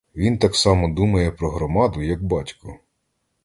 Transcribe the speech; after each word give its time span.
Він 0.15 0.37
так 0.37 0.55
само 0.55 0.87
думає 0.93 1.31
про 1.31 1.49
громаду, 1.51 2.01
як 2.01 2.23
батько. 2.23 2.75